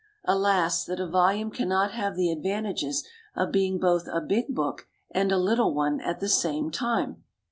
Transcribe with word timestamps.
Alas 0.25 0.83
that 0.85 0.99
a 0.99 1.05
volume 1.05 1.51
cannot 1.51 1.91
have 1.91 2.15
the 2.15 2.31
advantages 2.31 3.05
of 3.35 3.51
being 3.51 3.79
both 3.79 4.07
a 4.11 4.19
big 4.19 4.47
book 4.55 4.87
and 5.11 5.31
a 5.31 5.37
little 5.37 5.75
one 5.75 6.01
at 6.01 6.19
the 6.19 6.27
same 6.27 6.71
time! 6.71 7.23